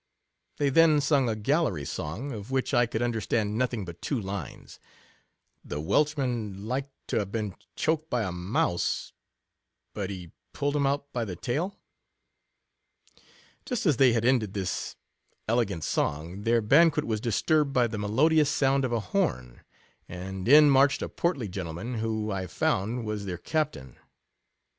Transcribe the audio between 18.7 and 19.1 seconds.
of a